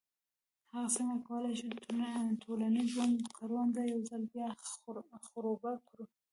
[0.95, 1.77] څنګه کولای شو د
[2.43, 4.49] ټولنیز ژوند کرونده یو ځل بیا
[5.29, 6.05] خړوبه کړو.